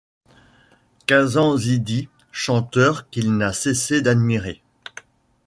[1.05, 4.63] Kazantzidis, chanteur qu'il n'a cessé d'admirer.